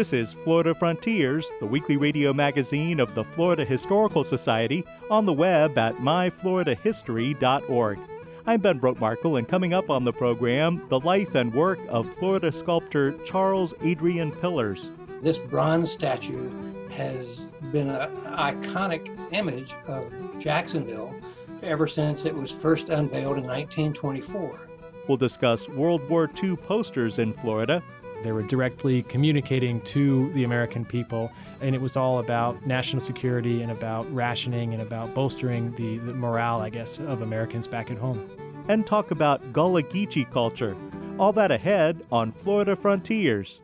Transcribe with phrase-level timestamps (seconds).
[0.00, 5.32] This is Florida Frontiers, the weekly radio magazine of the Florida Historical Society, on the
[5.34, 7.98] web at myfloridahistory.org.
[8.46, 12.50] I'm Ben Brotemarkle, and coming up on the program, the life and work of Florida
[12.50, 14.88] sculptor Charles Adrian Pillars.
[15.20, 16.50] This bronze statue
[16.88, 21.14] has been an iconic image of Jacksonville
[21.62, 24.60] ever since it was first unveiled in 1924.
[25.08, 27.82] We'll discuss World War II posters in Florida
[28.22, 33.62] they were directly communicating to the American people, and it was all about national security
[33.62, 37.98] and about rationing and about bolstering the, the morale, I guess, of Americans back at
[37.98, 38.30] home.
[38.68, 40.76] And talk about Gullah Geechee culture.
[41.18, 43.60] All that ahead on Florida Frontiers.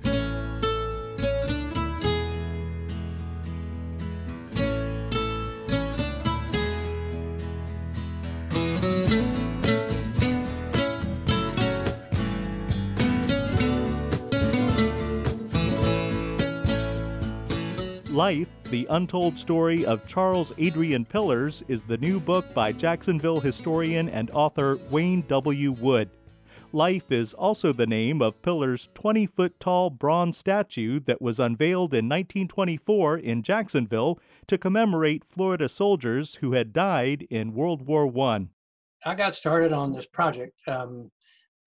[18.71, 24.31] The untold story of Charles Adrian Pillars, is the new book by Jacksonville historian and
[24.31, 25.73] author Wayne W.
[25.73, 26.11] Wood.
[26.73, 31.95] Life is also the name of Pillars' 20 foot tall bronze statue that was unveiled
[31.95, 38.49] in 1924 in Jacksonville to commemorate Florida soldiers who had died in World War I.
[39.05, 41.11] I got started on this project um,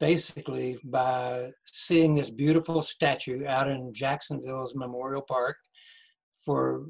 [0.02, 5.56] basically by seeing this beautiful statue out in Jacksonville's Memorial Park
[6.46, 6.84] for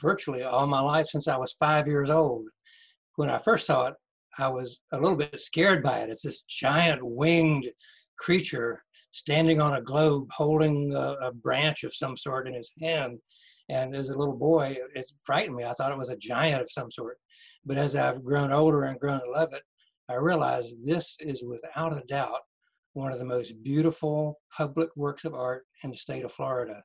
[0.00, 2.46] virtually all my life since I was five years old.
[3.16, 3.94] When I first saw it,
[4.38, 6.10] I was a little bit scared by it.
[6.10, 7.68] It's this giant winged
[8.18, 13.18] creature standing on a globe holding a, a branch of some sort in his hand.
[13.68, 15.64] And as a little boy, it frightened me.
[15.64, 17.18] I thought it was a giant of some sort.
[17.64, 19.62] But as I've grown older and grown to love it,
[20.08, 22.40] I realized this is without a doubt
[22.94, 26.82] one of the most beautiful public works of art in the state of Florida.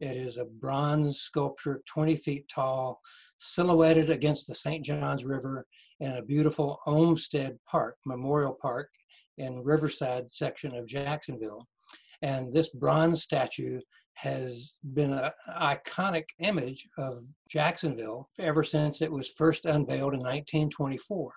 [0.00, 3.00] It is a bronze sculpture, 20 feet tall,
[3.38, 4.84] silhouetted against the St.
[4.84, 5.66] Johns River
[6.00, 8.90] in a beautiful Olmsted Park, Memorial Park
[9.38, 11.66] in Riverside section of Jacksonville.
[12.22, 13.80] And this bronze statue
[14.14, 21.32] has been an iconic image of Jacksonville ever since it was first unveiled in 1924.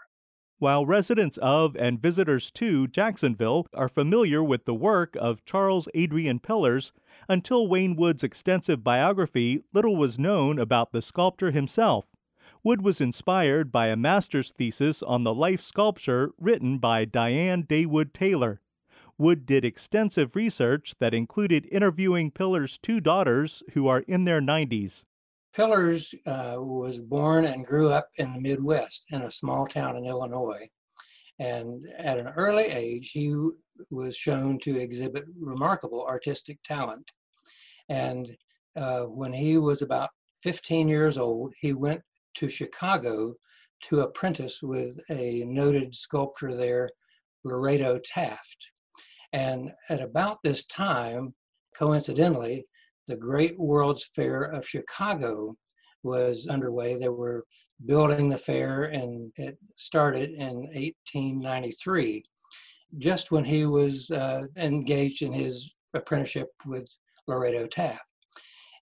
[0.62, 6.38] While residents of and visitors to Jacksonville are familiar with the work of Charles Adrian
[6.38, 6.94] Pillars,
[7.28, 12.06] until Wayne Wood's extensive biography, little was known about the sculptor himself.
[12.64, 18.14] Wood was inspired by a master's thesis on the life sculpture written by Diane Daywood
[18.14, 18.62] Taylor.
[19.18, 25.06] Wood did extensive research that included interviewing Pillars' two daughters who are in their 90s.
[25.54, 30.06] Pillars uh, was born and grew up in the Midwest in a small town in
[30.06, 30.70] Illinois.
[31.40, 33.36] And at an early age, he
[33.90, 37.12] was shown to exhibit remarkable artistic talent.
[37.90, 38.32] And
[38.76, 40.12] uh, when he was about
[40.44, 42.02] 15 years old, he went
[42.36, 43.34] to Chicago
[43.84, 46.90] to apprentice with a noted sculptor there,
[47.44, 48.68] Lorado Taft.
[49.34, 51.34] And at about this time,
[51.76, 52.66] coincidentally,
[53.08, 55.56] the Great World's Fair of Chicago
[56.04, 56.96] was underway.
[56.96, 57.46] They were
[57.86, 62.24] building the fair and it started in 1893,
[62.98, 66.88] just when he was uh, engaged in his apprenticeship with
[67.28, 68.02] Lorado Taft.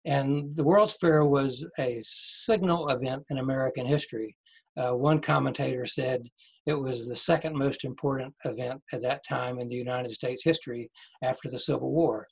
[0.05, 4.35] And the World's Fair was a signal event in American history.
[4.79, 6.25] Uh, one commentator said
[6.65, 10.89] it was the second most important event at that time in the United States history
[11.21, 12.25] after the Civil War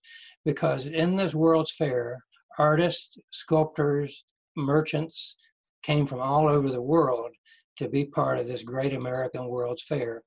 [0.46, 2.18] because in this World's Fair,
[2.58, 4.24] artists, sculptors,
[4.56, 5.36] merchants
[5.84, 7.32] came from all over the world
[7.78, 10.24] to be part of this great American World's Fair,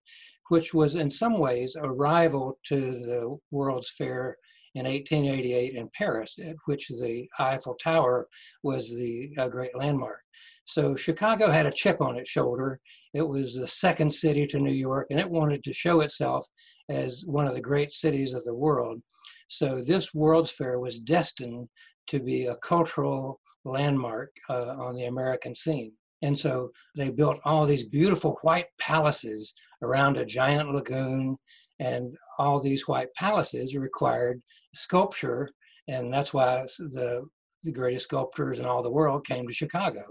[0.51, 4.37] which was in some ways a rival to the World's Fair
[4.75, 8.29] in 1888 in Paris, at which the Eiffel Tower
[8.63, 10.21] was the uh, great landmark.
[10.65, 12.79] So Chicago had a chip on its shoulder.
[13.13, 16.47] It was the second city to New York, and it wanted to show itself
[16.89, 19.01] as one of the great cities of the world.
[19.49, 21.69] So this World's Fair was destined
[22.07, 25.93] to be a cultural landmark uh, on the American scene.
[26.23, 31.37] And so they built all these beautiful white palaces around a giant lagoon,
[31.79, 34.41] and all these white palaces required
[34.75, 35.51] sculpture,
[35.89, 37.25] and that's why the
[37.63, 40.03] the greatest sculptors in all the world came to Chicago.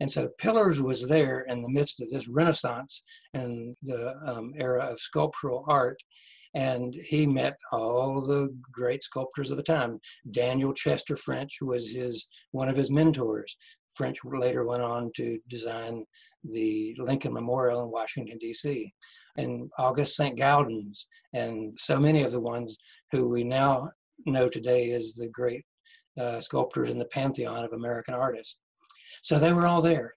[0.00, 4.90] And so Pillars was there in the midst of this renaissance and the um, era
[4.90, 5.96] of sculptural art
[6.54, 10.00] and he met all the great sculptors of the time.
[10.30, 13.56] Daniel Chester French was his one of his mentors.
[13.94, 16.04] French later went on to design
[16.44, 18.92] the Lincoln Memorial in Washington D.C.
[19.36, 20.38] and August St.
[20.38, 22.78] Gaudens and so many of the ones
[23.12, 23.88] who we now
[24.26, 25.64] know today as the great
[26.18, 28.58] uh, sculptors in the pantheon of American artists.
[29.22, 30.14] So they were all there.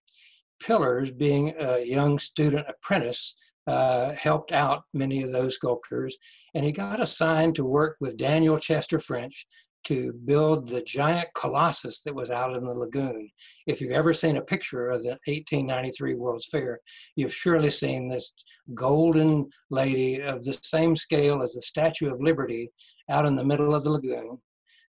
[0.61, 3.35] Pillars, being a young student apprentice,
[3.67, 6.17] uh, helped out many of those sculptors,
[6.55, 9.47] and he got assigned to work with Daniel Chester French
[9.83, 13.29] to build the giant colossus that was out in the lagoon.
[13.65, 16.79] If you've ever seen a picture of the 1893 World's Fair,
[17.15, 18.33] you've surely seen this
[18.75, 22.69] golden lady of the same scale as the Statue of Liberty
[23.11, 24.39] out in the middle of the lagoon.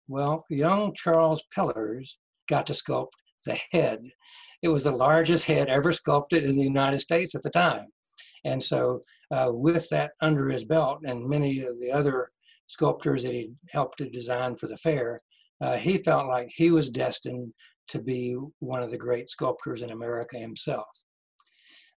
[0.09, 3.13] Well, young Charles Pillars got to sculpt
[3.45, 4.01] the head.
[4.63, 7.87] It was the largest head ever sculpted in the United States at the time.
[8.45, 12.31] And so, uh, with that under his belt, and many of the other
[12.67, 15.21] sculptors that he helped to design for the fair,
[15.61, 17.53] uh, he felt like he was destined
[17.89, 20.87] to be one of the great sculptors in America himself.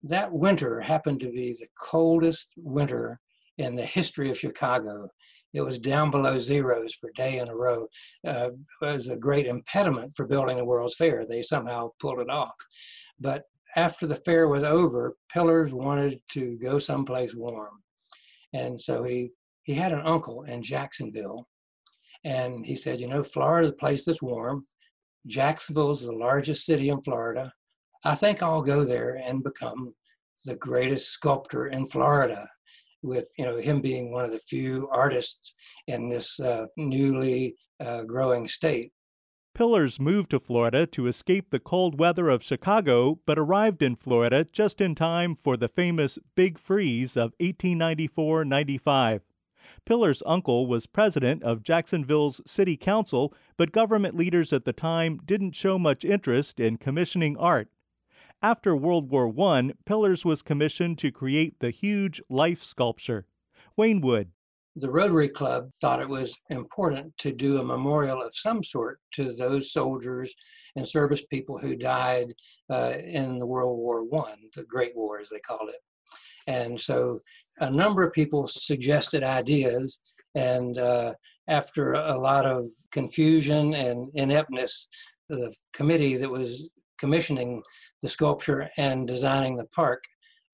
[0.02, 3.20] That winter happened to be the coldest winter
[3.58, 5.08] in the history of Chicago.
[5.54, 7.86] It was down below zeros for a day in a row.
[8.26, 8.50] Uh,
[8.82, 11.24] was a great impediment for building the World's Fair.
[11.24, 12.54] They somehow pulled it off.
[13.20, 13.44] But
[13.76, 17.82] after the fair was over, Pillars wanted to go someplace warm.
[18.52, 19.30] And so he,
[19.62, 21.46] he had an uncle in Jacksonville.
[22.24, 24.66] And he said, You know, Florida's a place that's warm.
[25.26, 27.52] Jacksonville is the largest city in Florida.
[28.04, 29.94] I think I'll go there and become
[30.44, 32.48] the greatest sculptor in Florida
[33.04, 35.54] with you know him being one of the few artists
[35.86, 38.92] in this uh, newly uh, growing state
[39.54, 44.44] Pillars moved to Florida to escape the cold weather of Chicago, but arrived in Florida
[44.50, 49.22] just in time for the famous Big Freeze of 1894 95.
[49.86, 55.52] Pillars' uncle was president of Jacksonville's city council, but government leaders at the time didn't
[55.52, 57.68] show much interest in commissioning art.
[58.44, 63.26] After World War I, Pillars was commissioned to create the huge life sculpture.
[63.74, 64.32] Wayne Wood,
[64.76, 69.32] the Rotary Club thought it was important to do a memorial of some sort to
[69.32, 70.34] those soldiers
[70.76, 72.34] and service people who died
[72.68, 75.80] uh, in the World War One, the Great War as they called it.
[76.46, 77.20] And so
[77.60, 80.00] a number of people suggested ideas,
[80.34, 81.14] and uh,
[81.48, 84.90] after a lot of confusion and ineptness,
[85.30, 86.68] the committee that was
[86.98, 87.62] commissioning
[88.02, 90.04] the sculpture and designing the park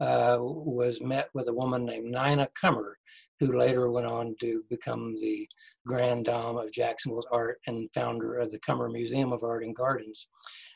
[0.01, 2.97] uh, was met with a woman named Nina Cummer,
[3.39, 5.47] who later went on to become the
[5.87, 10.29] grand dame of Jacksonville's art and founder of the Cummer Museum of Art and Gardens.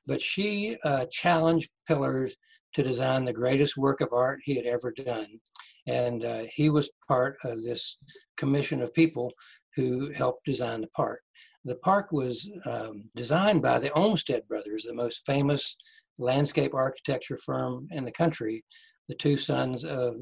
[0.07, 2.37] But she uh, challenged Pillars
[2.75, 5.41] to design the greatest work of art he had ever done.
[5.87, 7.99] And uh, he was part of this
[8.37, 9.33] commission of people
[9.77, 11.21] who helped design the park.
[11.65, 15.77] The park was um, designed by the Olmsted brothers, the most famous
[16.19, 18.65] landscape architecture firm in the country,
[19.09, 20.17] the two sons of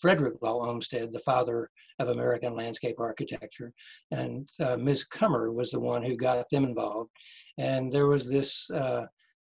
[0.00, 3.72] Frederick Law Olmsted, the father of American landscape architecture.
[4.10, 5.04] And uh, Ms.
[5.04, 7.10] Cummer was the one who got them involved.
[7.58, 9.06] And there was this uh,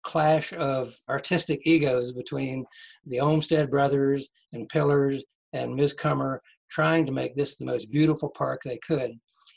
[0.03, 2.65] clash of artistic egos between
[3.07, 5.93] the Olmsted brothers and Pillars and Ms.
[5.93, 9.13] Cummer trying to make this the most beautiful park they could.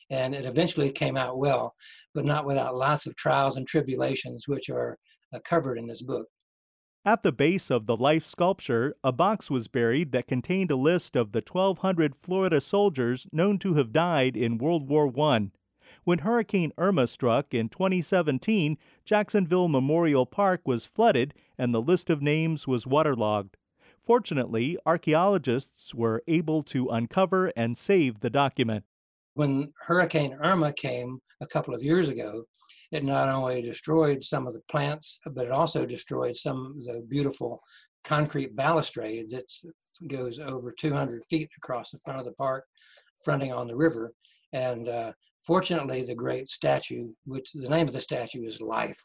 [0.10, 1.74] And it eventually came out well,
[2.14, 4.98] but not without lots of trials and tribulations, which are
[5.34, 6.28] uh, covered in this book.
[7.04, 11.16] At the base of the life sculpture, a box was buried that contained a list
[11.16, 15.52] of the 1,200 Florida soldiers known to have died in World War I.
[16.04, 22.24] When Hurricane Irma struck in 2017, Jacksonville Memorial Park was flooded and the list of
[22.24, 23.56] names was waterlogged.
[24.04, 28.84] Fortunately, archaeologists were able to uncover and save the document.
[29.36, 32.46] When Hurricane Irma came a couple of years ago,
[32.92, 37.06] it not only destroyed some of the plants, but it also destroyed some of the
[37.10, 37.62] beautiful
[38.06, 39.52] concrete balustrade that
[40.08, 42.64] goes over 200 feet across the front of the park,
[43.26, 44.14] fronting on the river.
[44.54, 45.12] And uh,
[45.46, 49.02] fortunately, the great statue, which the name of the statue is Life.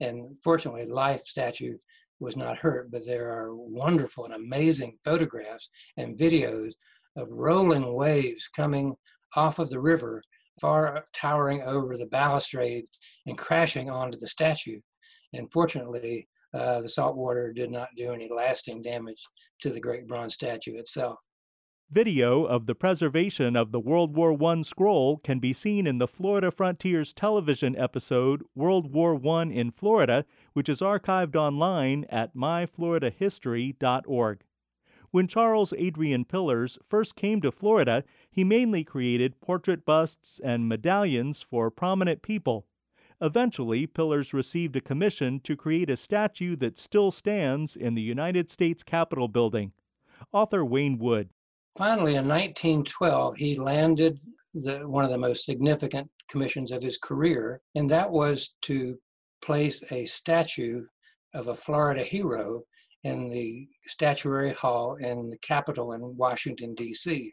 [0.00, 1.76] And fortunately, Life statue
[2.20, 6.74] was not hurt, but there are wonderful and amazing photographs and videos
[7.16, 8.94] of rolling waves coming
[9.34, 10.22] off of the river
[10.60, 12.84] far towering over the balustrade
[13.26, 14.80] and crashing onto the statue.
[15.32, 19.24] And fortunately, uh, the salt water did not do any lasting damage
[19.62, 21.18] to the great bronze statue itself.
[21.92, 26.06] Video of the preservation of the World War I scroll can be seen in the
[26.06, 34.40] Florida Frontiers television episode World War I in Florida, which is archived online at myfloridahistory.org.
[35.12, 41.42] When Charles Adrian Pillars first came to Florida, he mainly created portrait busts and medallions
[41.42, 42.66] for prominent people.
[43.20, 48.50] Eventually, Pillars received a commission to create a statue that still stands in the United
[48.50, 49.72] States Capitol building.
[50.32, 51.30] Author Wayne Wood
[51.76, 54.20] Finally, in 1912, he landed
[54.54, 58.96] the, one of the most significant commissions of his career, and that was to
[59.42, 60.86] place a statue
[61.34, 62.62] of a Florida hero
[63.04, 67.32] in the Statuary Hall in the Capitol in Washington, D.C.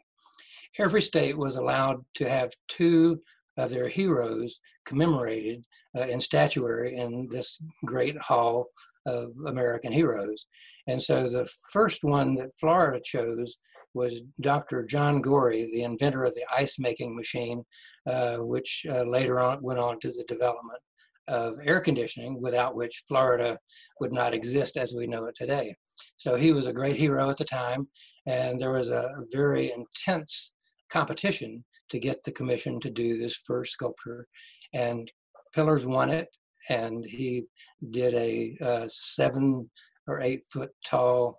[0.78, 3.20] Every state was allowed to have two
[3.56, 5.64] of their heroes commemorated
[5.96, 8.66] uh, in statuary in this great hall
[9.06, 10.46] of American heroes.
[10.86, 13.60] And so the first one that Florida chose
[13.94, 14.84] was Dr.
[14.84, 17.64] John Gorrie, the inventor of the ice making machine,
[18.06, 20.78] uh, which uh, later on went on to the development
[21.28, 23.58] of air conditioning, without which Florida
[24.00, 25.74] would not exist as we know it today.
[26.16, 27.88] So he was a great hero at the time,
[28.26, 30.52] and there was a very intense
[30.90, 34.26] competition to get the commission to do this first sculpture.
[34.74, 35.10] And
[35.54, 36.28] Pillars won it,
[36.68, 37.44] and he
[37.90, 39.70] did a uh, seven
[40.06, 41.38] or eight foot tall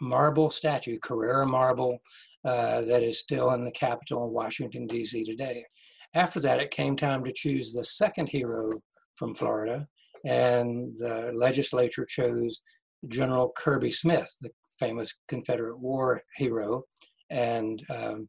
[0.00, 1.98] marble statue, Carrara marble,
[2.44, 5.24] uh, that is still in the Capitol in Washington, D.C.
[5.24, 5.64] today.
[6.14, 8.70] After that, it came time to choose the second hero
[9.16, 9.86] from Florida,
[10.24, 12.60] and the legislature chose
[13.08, 16.84] General Kirby Smith, the famous Confederate War hero,
[17.30, 18.28] and um,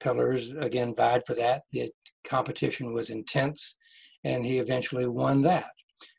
[0.00, 1.62] Pillars again vied for that.
[1.72, 1.90] The
[2.24, 3.76] competition was intense,
[4.24, 5.70] and he eventually won that.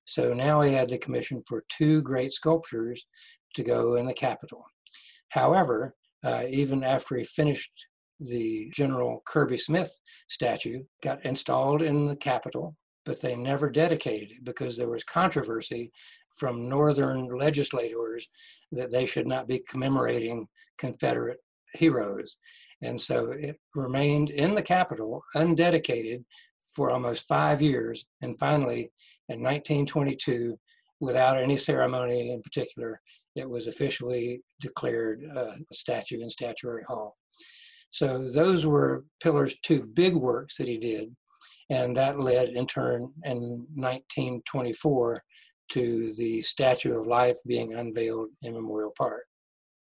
[0.06, 3.06] So now he had the commission for two great sculptures
[3.56, 4.64] to go in the Capitol.
[5.30, 7.72] However, uh, even after he finished
[8.20, 9.98] the General Kirby Smith
[10.28, 15.92] statue, got installed in the Capitol, but they never dedicated it because there was controversy
[16.38, 18.28] from Northern legislators
[18.72, 21.40] that they should not be commemorating Confederate
[21.74, 22.38] heroes.
[22.82, 26.24] And so it remained in the Capitol undedicated
[26.76, 28.06] for almost five years.
[28.22, 28.92] And finally,
[29.28, 30.58] in 1922,
[31.00, 33.02] without any ceremony in particular,
[33.36, 37.16] it was officially declared uh, a statue in Statuary Hall.
[37.92, 41.16] So those were Pillars' two big works that he did,
[41.70, 45.24] and that led in turn in 1924
[45.70, 49.24] to the Statue of Life being unveiled in Memorial Park.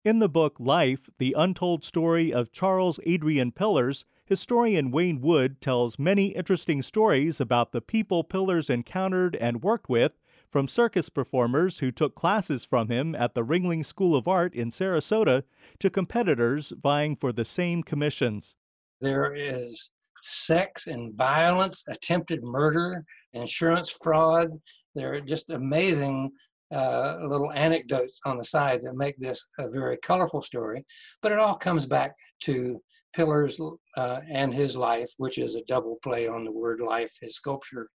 [0.03, 5.99] In the book Life, the untold story of Charles Adrian Pillars, historian Wayne Wood tells
[5.99, 10.13] many interesting stories about the people Pillars encountered and worked with,
[10.51, 14.69] from circus performers who took classes from him at the Ringling School of Art in
[14.69, 15.43] Sarasota
[15.79, 18.55] to competitors vying for the same commissions.
[18.99, 24.49] There is sex and violence, attempted murder, insurance fraud.
[24.95, 26.31] There are just amazing
[26.73, 30.85] uh, little anecdotes on the side that make this a very colorful story.
[31.21, 32.13] But it all comes back
[32.43, 32.81] to
[33.13, 33.59] pillars
[33.97, 37.89] uh, and his life, which is a double play on the word life, his sculpture.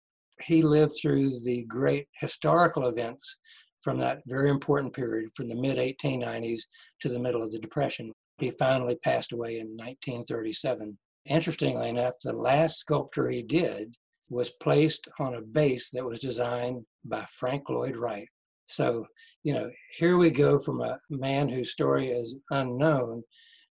[0.43, 3.39] He lived through the great historical events
[3.81, 6.63] from that very important period from the mid 1890s
[7.01, 8.13] to the middle of the Depression.
[8.39, 10.99] He finally passed away in 1937.
[11.27, 13.95] Interestingly enough, the last sculpture he did
[14.29, 18.29] was placed on a base that was designed by Frank Lloyd Wright.
[18.67, 19.07] So,
[19.43, 23.23] you know, here we go from a man whose story is unknown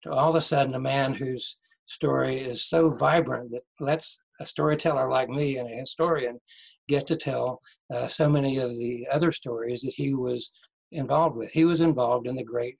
[0.03, 4.45] to all of a sudden a man whose story is so vibrant that lets a
[4.45, 6.39] storyteller like me and a historian
[6.87, 7.59] get to tell
[7.93, 10.51] uh, so many of the other stories that he was
[10.91, 11.51] involved with.
[11.51, 12.77] He was involved in the great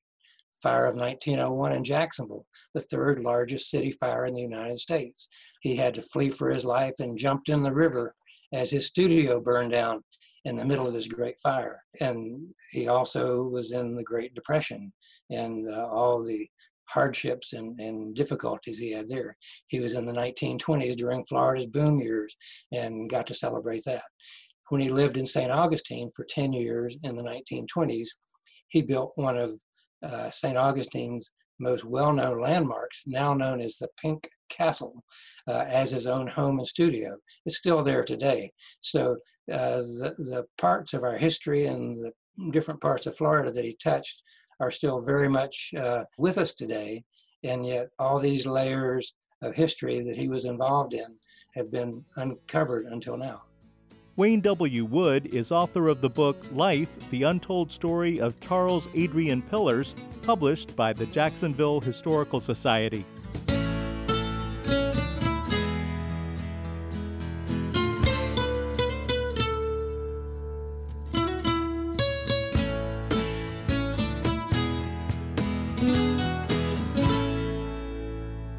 [0.64, 5.30] fire of 1901 in Jacksonville, the third largest city fire in the United States.
[5.62, 8.16] He had to flee for his life and jumped in the river
[8.54, 10.04] as his studio burned down
[10.46, 11.82] in the middle of this great fire.
[12.00, 14.92] And he also was in the Great Depression
[15.30, 16.48] and uh, all the
[16.90, 19.36] hardships and, and difficulties he had there.
[19.68, 22.36] He was in the 1920s during Florida's boom years
[22.72, 24.04] and got to celebrate that.
[24.70, 25.52] When he lived in St.
[25.52, 28.08] Augustine for 10 years in the 1920s,
[28.70, 29.52] he built one of
[30.04, 30.58] uh, St.
[30.58, 35.04] Augustine's most well-known landmarks, now known as the Pink Castle,
[35.48, 37.16] uh, as his own home and studio.
[37.46, 38.52] It's still there today.
[38.82, 39.18] So
[39.52, 43.78] uh, the, the parts of our history and the different parts of Florida that he
[43.82, 44.22] touched
[44.60, 47.04] are still very much uh, with us today.
[47.44, 51.18] And yet, all these layers of history that he was involved in
[51.56, 53.42] have been uncovered until now.
[54.16, 54.86] Wayne W.
[54.86, 60.76] Wood is author of the book Life The Untold Story of Charles Adrian Pillars, published
[60.76, 63.08] by the Jacksonville Historical Society.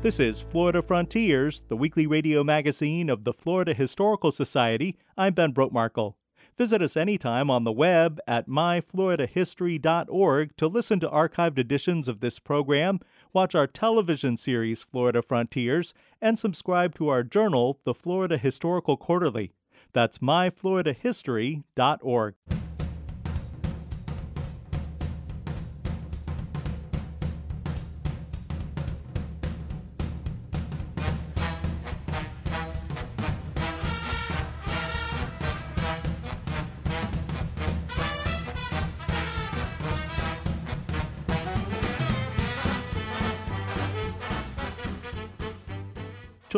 [0.04, 4.98] This is Florida Frontiers, the weekly radio magazine of the Florida Historical Society.
[5.16, 6.16] I'm Ben Brotemarkle.
[6.58, 12.38] Visit us anytime on the web at myfloridahistory.org to listen to archived editions of this
[12.38, 13.00] program,
[13.32, 19.54] watch our television series Florida Frontiers, and subscribe to our journal, the Florida Historical Quarterly.
[19.94, 22.34] That's myfloridahistory.org.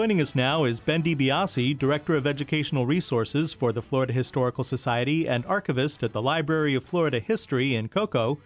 [0.07, 5.27] Joining us now is Ben DiBiase, Director of Educational Resources for the Florida Historical Society
[5.27, 8.39] and archivist at the Library of Florida History in Cocoa.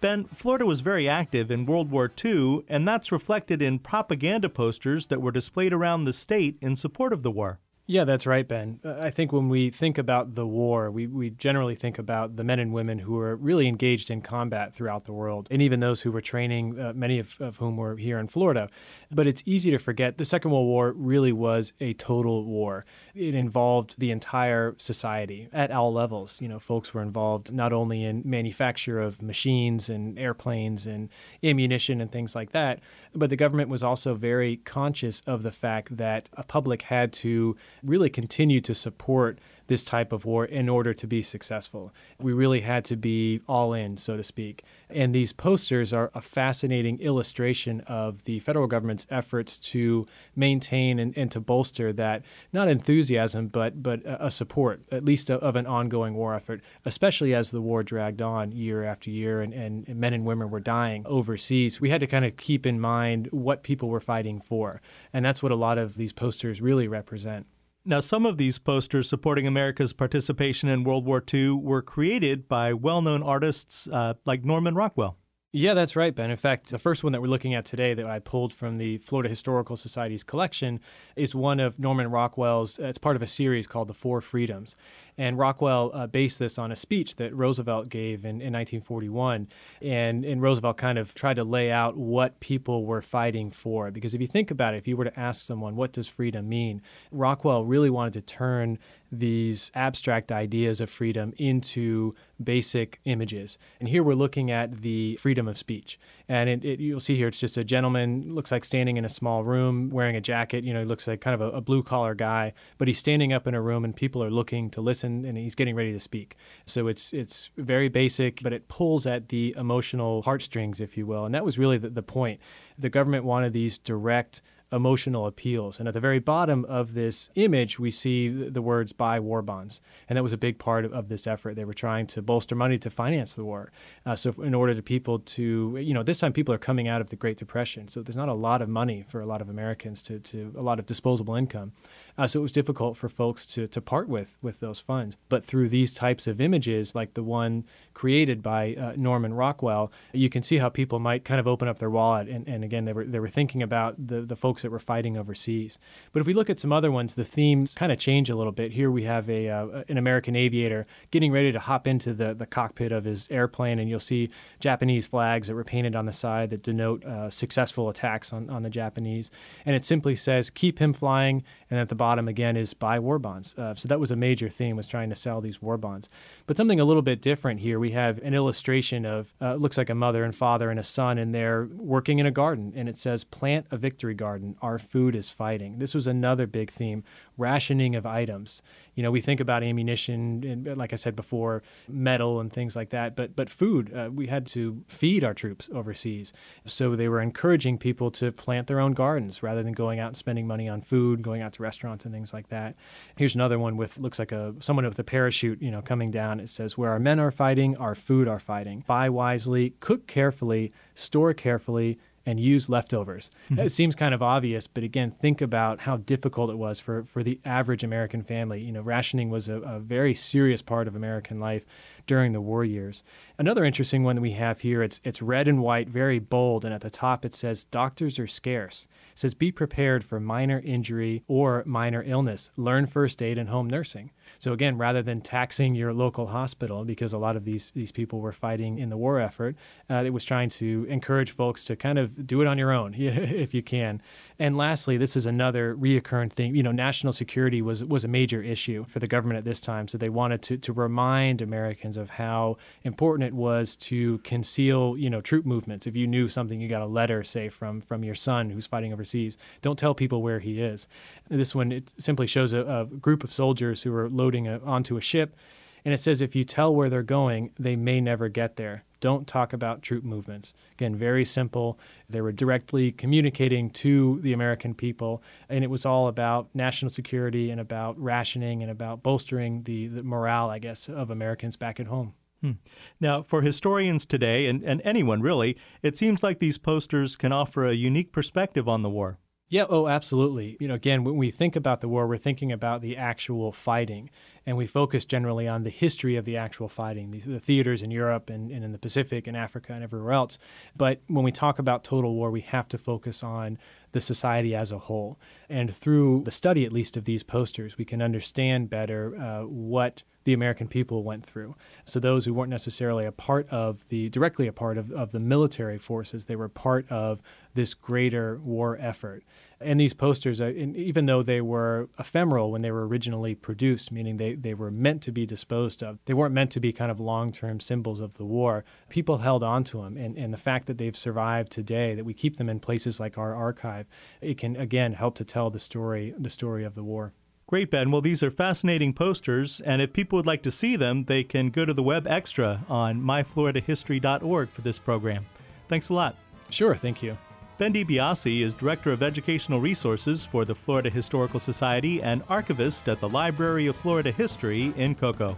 [0.00, 5.06] Ben, Florida was very active in World War II, and that's reflected in propaganda posters
[5.06, 7.60] that were displayed around the state in support of the war.
[7.90, 8.80] Yeah, that's right, Ben.
[8.84, 12.44] Uh, I think when we think about the war, we, we generally think about the
[12.44, 16.02] men and women who were really engaged in combat throughout the world, and even those
[16.02, 18.68] who were training, uh, many of, of whom were here in Florida.
[19.10, 22.84] But it's easy to forget the Second World War really was a total war.
[23.14, 26.42] It involved the entire society at all levels.
[26.42, 31.08] You know, folks were involved not only in manufacture of machines and airplanes and
[31.42, 32.80] ammunition and things like that,
[33.14, 37.56] but the government was also very conscious of the fact that a public had to
[37.82, 41.92] really continue to support this type of war in order to be successful.
[42.18, 44.64] We really had to be all in, so to speak.
[44.90, 51.16] And these posters are a fascinating illustration of the federal government's efforts to maintain and,
[51.16, 56.14] and to bolster that, not enthusiasm, but, but a support, at least of an ongoing
[56.14, 60.24] war effort, especially as the war dragged on year after year and, and men and
[60.24, 61.80] women were dying overseas.
[61.80, 64.80] We had to kind of keep in mind what people were fighting for.
[65.12, 67.46] And that's what a lot of these posters really represent.
[67.84, 72.74] Now, some of these posters supporting America's participation in World War II were created by
[72.74, 75.16] well known artists uh, like Norman Rockwell.
[75.50, 76.30] Yeah, that's right, Ben.
[76.30, 78.98] In fact, the first one that we're looking at today that I pulled from the
[78.98, 80.78] Florida Historical Society's collection
[81.16, 82.78] is one of Norman Rockwell's.
[82.78, 84.76] It's part of a series called The Four Freedoms.
[85.16, 89.48] And Rockwell uh, based this on a speech that Roosevelt gave in, in 1941.
[89.80, 93.90] And, and Roosevelt kind of tried to lay out what people were fighting for.
[93.90, 96.46] Because if you think about it, if you were to ask someone, what does freedom
[96.46, 96.82] mean?
[97.10, 98.78] Rockwell really wanted to turn
[99.10, 103.58] these abstract ideas of freedom into basic images.
[103.80, 105.98] And here we're looking at the freedom of speech.
[106.28, 109.08] And it, it, you'll see here it's just a gentleman, looks like standing in a
[109.08, 110.62] small room wearing a jacket.
[110.62, 113.32] You know, he looks like kind of a, a blue collar guy, but he's standing
[113.32, 116.00] up in a room and people are looking to listen and, he's getting ready to
[116.00, 116.36] speak.
[116.66, 121.24] So it's it's very basic, but it pulls at the emotional heartstrings, if you will.
[121.24, 122.40] And that was really the, the point.
[122.76, 125.78] The government wanted these direct emotional appeals.
[125.78, 129.80] And at the very bottom of this image, we see the words buy war bonds.
[130.08, 131.56] And that was a big part of, of this effort.
[131.56, 133.70] They were trying to bolster money to finance the war.
[134.04, 137.00] Uh, so, in order to people to, you know, this time people are coming out
[137.00, 137.88] of the Great Depression.
[137.88, 140.62] So, there's not a lot of money for a lot of Americans to, to a
[140.62, 141.72] lot of disposable income.
[142.16, 145.16] Uh, so, it was difficult for folks to, to part with, with those funds.
[145.28, 150.28] But through these types of images, like the one created by uh, Norman Rockwell, you
[150.28, 152.28] can see how people might kind of open up their wallet.
[152.28, 154.78] And, and again, they were, they were thinking about the, the folks folks that were
[154.78, 155.78] fighting overseas.
[156.12, 158.52] But if we look at some other ones, the themes kind of change a little
[158.52, 158.72] bit.
[158.72, 162.46] Here we have a uh, an American aviator getting ready to hop into the, the
[162.46, 164.28] cockpit of his airplane, and you'll see
[164.60, 168.62] Japanese flags that were painted on the side that denote uh, successful attacks on, on
[168.62, 169.30] the Japanese.
[169.64, 171.44] And it simply says, keep him flying.
[171.70, 173.54] And at the bottom, again, is buy war bonds.
[173.58, 176.08] Uh, so that was a major theme, was trying to sell these war bonds.
[176.46, 179.90] But something a little bit different here, we have an illustration of, uh, looks like
[179.90, 182.72] a mother and father and a son, and they're working in a garden.
[182.74, 185.78] And it says, plant a victory garden our food is fighting.
[185.78, 187.04] This was another big theme
[187.36, 188.62] rationing of items.
[188.98, 192.90] You know, we think about ammunition and, like I said before, metal and things like
[192.90, 196.32] that, but, but food, uh, we had to feed our troops overseas.
[196.66, 200.16] So they were encouraging people to plant their own gardens rather than going out and
[200.16, 202.74] spending money on food, going out to restaurants and things like that.
[203.16, 206.40] Here's another one with looks like a someone with a parachute, you know, coming down.
[206.40, 208.82] It says, Where our men are fighting, our food are fighting.
[208.88, 213.30] Buy wisely, cook carefully, store carefully, and use leftovers.
[213.50, 213.62] Mm-hmm.
[213.62, 217.22] it seems kind of obvious, but again, think about how difficult it was for, for
[217.22, 218.60] the average American family.
[218.60, 221.64] You know, rationing was a, a very serious part of American life
[222.08, 223.04] during the war years.
[223.38, 226.74] Another interesting one that we have here, it's, it's red and white, very bold, and
[226.74, 228.88] at the top it says, doctors are scarce.
[229.12, 232.50] It says, be prepared for minor injury or minor illness.
[232.56, 234.10] Learn first aid and home nursing.
[234.38, 238.20] So again, rather than taxing your local hospital, because a lot of these these people
[238.20, 239.56] were fighting in the war effort,
[239.90, 242.94] uh, it was trying to encourage folks to kind of do it on your own
[242.96, 244.00] if you can.
[244.38, 246.54] And lastly, this is another reoccurring thing.
[246.54, 249.88] You know, national security was was a major issue for the government at this time,
[249.88, 255.10] so they wanted to to remind Americans of how important it was to conceal, you
[255.10, 255.86] know, troop movements.
[255.86, 258.92] If you knew something, you got a letter, say from from your son who's fighting
[258.92, 259.36] overseas.
[259.60, 260.88] Don't tell people where he is.
[261.28, 264.96] This one it simply shows a, a group of soldiers who are loading a, onto
[264.96, 265.36] a ship.
[265.84, 268.84] And it says if you tell where they're going, they may never get there.
[269.00, 270.54] Don't talk about troop movements.
[270.72, 271.78] Again, very simple.
[272.08, 277.50] They were directly communicating to the American people, and it was all about national security
[277.50, 281.86] and about rationing and about bolstering the, the morale, I guess, of Americans back at
[281.86, 282.14] home.
[282.40, 282.52] Hmm.
[283.00, 287.66] Now, for historians today, and, and anyone really, it seems like these posters can offer
[287.66, 289.18] a unique perspective on the war.
[289.50, 290.58] Yeah, oh, absolutely.
[290.60, 294.10] You know, again, when we think about the war, we're thinking about the actual fighting,
[294.44, 297.90] and we focus generally on the history of the actual fighting, the, the theaters in
[297.90, 300.38] Europe and, and in the Pacific and Africa and everywhere else.
[300.76, 303.56] But when we talk about total war, we have to focus on
[303.92, 305.18] the society as a whole.
[305.48, 310.02] And through the study, at least, of these posters, we can understand better uh, what
[310.24, 311.54] the American people went through.
[311.84, 315.20] So those who weren't necessarily a part of the directly a part of, of the
[315.20, 317.22] military forces, they were part of
[317.54, 319.24] this greater war effort.
[319.60, 324.16] And these posters, uh, even though they were ephemeral when they were originally produced, meaning
[324.16, 327.00] they, they were meant to be disposed of, they weren't meant to be kind of
[327.00, 328.64] long term symbols of the war.
[328.88, 329.96] People held on to them.
[329.96, 333.18] And, and the fact that they've survived today, that we keep them in places like
[333.18, 333.86] our archive,
[334.20, 337.12] it can again help to tell the story, the story of the war.
[337.48, 337.90] Great, Ben.
[337.90, 341.48] Well, these are fascinating posters, and if people would like to see them, they can
[341.48, 345.24] go to the web extra on myfloridahistory.org for this program.
[345.66, 346.14] Thanks a lot.
[346.50, 347.16] Sure, thank you.
[347.58, 353.00] Ben DiBiase is Director of Educational Resources for the Florida Historical Society and archivist at
[353.00, 355.36] the Library of Florida History in Cocoa.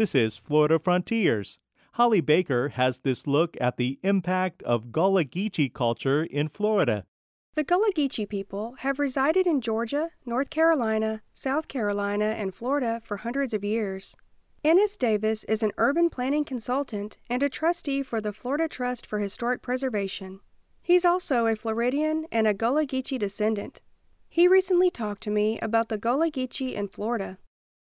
[0.00, 1.58] This is Florida Frontiers.
[1.92, 7.04] Holly Baker has this look at the impact of Gullah Geechee culture in Florida.
[7.52, 13.18] The Gullah Geechee people have resided in Georgia, North Carolina, South Carolina, and Florida for
[13.18, 14.16] hundreds of years.
[14.64, 19.18] Ennis Davis is an urban planning consultant and a trustee for the Florida Trust for
[19.18, 20.40] Historic Preservation.
[20.82, 23.82] He's also a Floridian and a Gullah Geechee descendant.
[24.30, 27.36] He recently talked to me about the Gullah Geechee in Florida.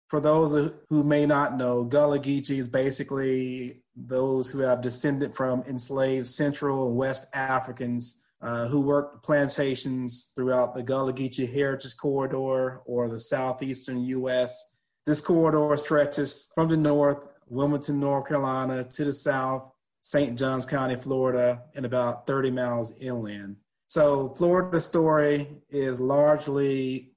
[0.08, 5.64] For those who may not know, Gullah Geechee is basically those who have descended from
[5.64, 12.82] enslaved Central and West Africans uh, who worked plantations throughout the Gullah Geechee Heritage Corridor
[12.86, 14.76] or the southeastern U.S.
[15.06, 20.38] This corridor stretches from the north, Wilmington, North Carolina, to the south, St.
[20.38, 23.56] Johns County, Florida, and about 30 miles inland.
[23.88, 27.15] So, Florida's story is largely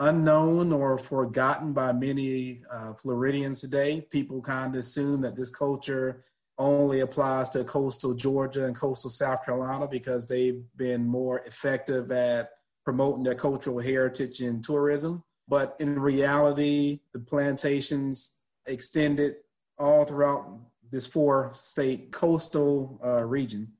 [0.00, 4.06] unknown or forgotten by many uh, Floridians today.
[4.10, 6.24] People kind of assume that this culture
[6.58, 12.50] only applies to coastal Georgia and coastal South Carolina because they've been more effective at
[12.84, 15.22] promoting their cultural heritage and tourism.
[15.46, 19.36] But in reality, the plantations extended
[19.78, 20.58] all throughout
[20.90, 23.72] this four state coastal uh, region.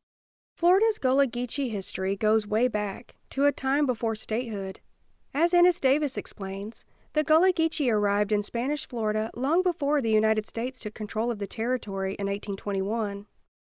[0.56, 4.80] Florida's Gullah Geechee history goes way back to a time before statehood.
[5.34, 10.46] As Ennis Davis explains, the Gullah Geechee arrived in Spanish Florida long before the United
[10.46, 13.26] States took control of the territory in 1821.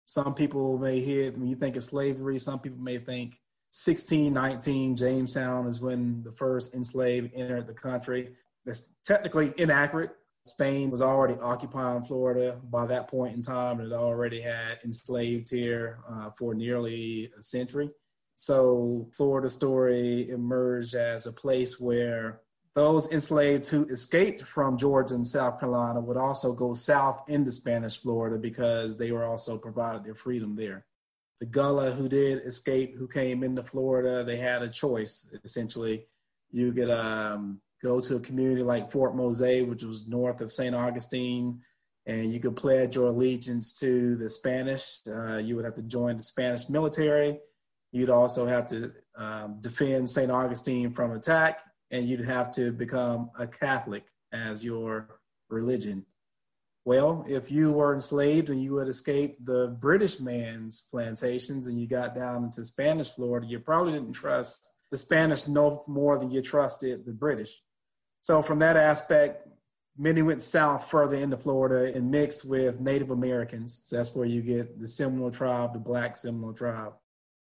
[0.05, 3.40] Some people may hear, when you think of slavery, some people may think
[3.73, 8.35] 1619, Jamestown is when the first enslaved entered the country.
[8.64, 10.11] That's technically inaccurate.
[10.45, 15.51] Spain was already occupying Florida by that point in time and it already had enslaved
[15.51, 17.90] here uh, for nearly a century.
[18.37, 22.42] So Florida story emerged as a place where
[22.75, 27.99] those enslaved who escaped from Georgia and South Carolina would also go south into Spanish
[27.99, 30.85] Florida because they were also provided their freedom there.
[31.40, 36.07] the Gullah who did escape, who came into Florida, they had a choice essentially.
[36.51, 40.75] You could um, go to a community like Fort Mose, which was north of St.
[40.75, 41.61] Augustine,
[42.07, 44.99] and you could pledge your allegiance to the Spanish.
[45.07, 47.40] Uh, you would have to join the Spanish military.
[47.92, 50.31] You'd also have to um, defend St.
[50.31, 56.05] Augustine from attack, and you'd have to become a Catholic as your religion.
[56.85, 61.88] Well, if you were enslaved and you had escaped the British man's plantations and you
[61.88, 66.42] got down into Spanish Florida, you probably didn't trust the Spanish no more than you
[66.42, 67.61] trusted the British.
[68.20, 69.49] So, from that aspect,
[69.99, 73.81] many went south further into Florida and mixed with Native Americans.
[73.83, 76.92] So, that's where you get the Seminole tribe, the Black Seminole tribe.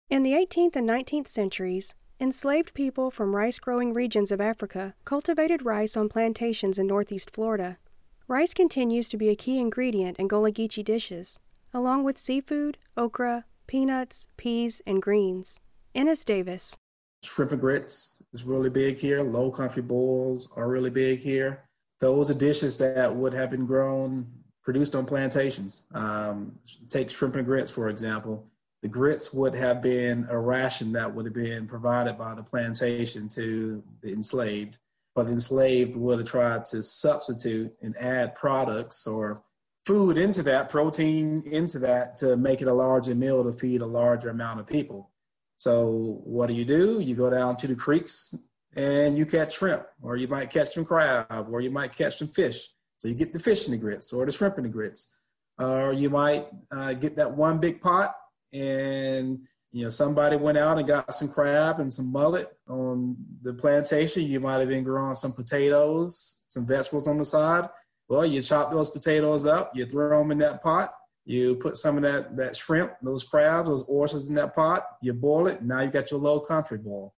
[0.10, 5.66] In the 18th and 19th centuries, enslaved people from rice growing regions of Africa cultivated
[5.66, 7.80] rice on plantations in northeast Florida.
[8.28, 11.40] Rice continues to be a key ingredient in Gullah Geechee dishes,
[11.74, 15.60] along with seafood, okra, peanuts, peas, and greens.
[15.96, 16.78] Ennis Davis.
[17.24, 19.24] Shrimp and grits is really big here.
[19.24, 21.64] Low country boils are really big here.
[22.02, 24.28] Those are dishes that would have been grown,
[24.62, 25.88] produced on plantations.
[25.94, 28.46] Um, take shrimp and grits, for example.
[28.84, 33.28] The grits would have been a ration that would have been provided by the plantation
[33.30, 34.78] to the enslaved
[35.16, 39.44] but the enslaved would have tried to substitute and add products or
[39.86, 43.86] food into that, protein into that to make it a larger meal to feed a
[43.86, 45.12] larger amount of people.
[45.58, 47.00] So what do you do?
[47.00, 48.36] You go down to the creeks
[48.76, 52.30] and you catch shrimp, or you might catch some crab, or you might catch some
[52.30, 52.70] fish.
[52.98, 55.20] So you get the fish in the grits or the shrimp in the grits.
[55.60, 58.16] Or you might uh, get that one big pot
[58.54, 59.40] and
[59.74, 64.22] you know, somebody went out and got some crab and some mullet on the plantation.
[64.22, 67.68] You might have been growing some potatoes, some vegetables on the side.
[68.08, 70.94] Well, you chop those potatoes up, you throw them in that pot,
[71.26, 75.14] you put some of that, that shrimp, those crabs, those oysters in that pot, you
[75.14, 77.16] boil it, now you got your low country boil.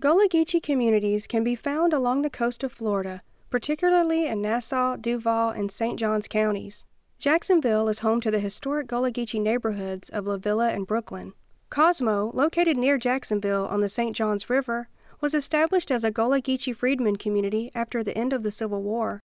[0.00, 5.50] Gullah Geechee communities can be found along the coast of Florida, particularly in Nassau, Duval,
[5.50, 5.98] and St.
[5.98, 6.86] Johns counties.
[7.22, 11.34] Jacksonville is home to the historic Gullah Geechee neighborhoods of La Villa and Brooklyn.
[11.70, 14.16] Cosmo, located near Jacksonville on the St.
[14.16, 14.88] Johns River,
[15.20, 19.20] was established as a Gullah Geechee freedmen community after the end of the Civil War.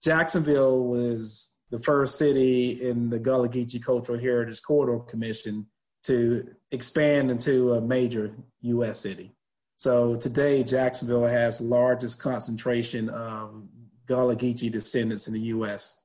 [0.00, 5.66] Jacksonville was the first city in the Gullah Geechee Cultural Heritage Corridor Commission
[6.04, 9.00] to expand into a major U.S.
[9.00, 9.34] city.
[9.74, 13.64] So today, Jacksonville has the largest concentration of
[14.06, 15.99] Gullah Geechee descendants in the U.S.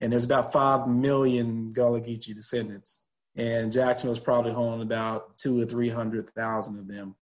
[0.00, 3.06] And there's about 5 million Gullah Geechee descendants
[3.36, 7.14] and Jacksonville's probably home about two or three hundred thousand of them.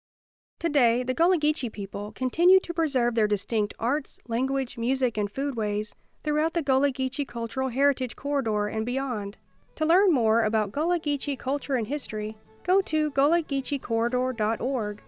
[0.61, 5.93] Today, the Gullah Geechee people continue to preserve their distinct arts, language, music, and foodways
[6.23, 9.37] throughout the Gullah Geechee Cultural Heritage Corridor and beyond.
[9.75, 15.03] To learn more about Gullah Geechee culture and history, go to gullahgeecheecorridor.org.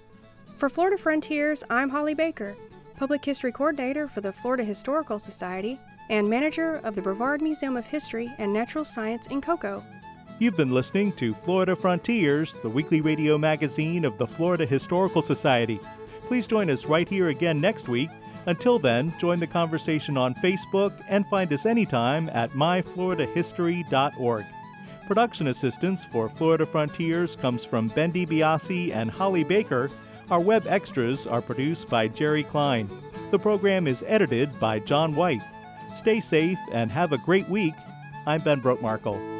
[0.58, 2.56] For Florida Frontiers, I'm Holly Baker,
[2.96, 7.86] Public History Coordinator for the Florida Historical Society and manager of the Brevard Museum of
[7.86, 9.84] History and Natural Science in Cocoa.
[10.38, 15.80] You've been listening to Florida Frontiers, the weekly radio magazine of the Florida Historical Society.
[16.26, 18.10] Please join us right here again next week.
[18.46, 24.44] Until then, join the conversation on Facebook and find us anytime at myfloridahistory.org.
[25.06, 29.88] Production assistance for Florida Frontiers comes from Bendy DiBiase and Holly Baker.
[30.30, 32.90] Our web extras are produced by Jerry Klein.
[33.30, 35.42] The program is edited by John White.
[35.92, 37.74] Stay safe and have a great week.
[38.26, 39.36] I'm Ben Brotemarkle.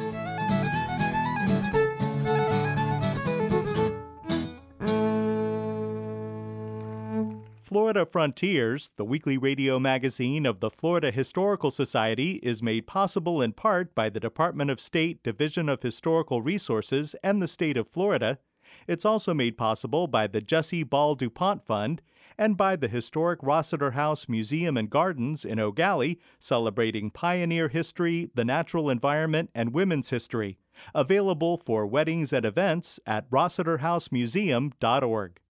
[7.59, 13.52] Florida Frontiers, the weekly radio magazine of the Florida Historical Society, is made possible in
[13.52, 18.38] part by the Department of State Division of Historical Resources and the state of Florida.
[18.87, 22.02] It's also made possible by the Jesse Ball DuPont Fund
[22.38, 28.44] and by the historic Rossiter House Museum and Gardens in Gallie, celebrating pioneer history, the
[28.44, 30.59] natural environment, and women's history.
[30.94, 35.40] Available for weddings and events at rossiterhousemuseum.org.